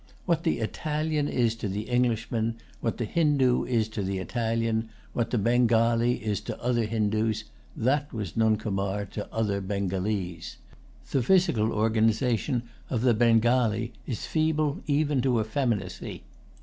What 0.25 0.41
the 0.43 0.57
Italian 0.61 1.27
is 1.27 1.53
to 1.57 1.67
the 1.69 1.83
Englishman, 1.83 2.55
what 2.79 2.97
the 2.97 3.05
Hindoo 3.05 3.65
is 3.65 3.87
to 3.89 4.01
the 4.01 4.17
Italian, 4.17 4.89
what 5.13 5.29
the 5.29 5.37
Bengalee 5.37 6.19
is 6.23 6.41
to 6.41 6.59
other 6.59 6.87
Hindoos, 6.87 7.43
that 7.77 8.11
was 8.11 8.31
Nuncomar 8.35 9.05
to 9.11 9.31
other 9.31 9.61
Bengalese. 9.61 10.55
The 11.11 11.21
physical 11.21 11.71
organization 11.71 12.63
of 12.89 13.01
the 13.03 13.13
Bengalee 13.13 13.91
is 14.07 14.25
feeble 14.25 14.81
even 14.87 15.21
to 15.21 15.39
effeminacy. 15.39 16.23